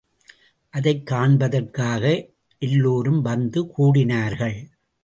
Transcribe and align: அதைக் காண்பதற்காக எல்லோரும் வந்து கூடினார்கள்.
அதைக் 0.69 1.05
காண்பதற்காக 1.05 2.27
எல்லோரும் 2.59 3.21
வந்து 3.21 3.71
கூடினார்கள். 3.77 4.67